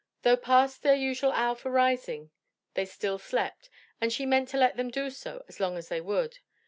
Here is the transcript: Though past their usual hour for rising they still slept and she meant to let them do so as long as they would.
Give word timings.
Though 0.23 0.35
past 0.35 0.81
their 0.81 0.95
usual 0.95 1.31
hour 1.31 1.53
for 1.53 1.69
rising 1.69 2.31
they 2.73 2.85
still 2.87 3.19
slept 3.19 3.69
and 4.01 4.11
she 4.11 4.25
meant 4.25 4.49
to 4.49 4.57
let 4.57 4.75
them 4.75 4.89
do 4.89 5.11
so 5.11 5.45
as 5.47 5.59
long 5.59 5.77
as 5.77 5.89
they 5.89 6.01
would. 6.01 6.39